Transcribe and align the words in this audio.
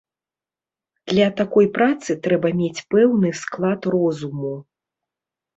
Для 1.11 1.27
такой 1.41 1.69
працы 1.75 2.17
трэба 2.29 2.47
мець 2.63 2.83
пэўны 2.95 3.29
склад 3.41 3.81
розуму. 3.97 4.55